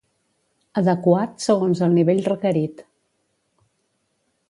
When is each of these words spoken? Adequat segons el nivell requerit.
Adequat 0.81 1.45
segons 1.47 1.83
el 1.89 1.95
nivell 1.99 2.25
requerit. 2.31 2.85